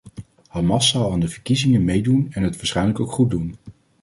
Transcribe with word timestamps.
Hamas 0.49 0.89
zal 0.89 1.11
aan 1.11 1.19
de 1.19 1.27
verkiezingen 1.27 1.83
meedoen 1.83 2.27
en 2.31 2.43
het 2.43 2.55
waarschijnlijk 2.55 2.99
ook 2.99 3.11
goed 3.11 3.29
doen. 3.29 3.55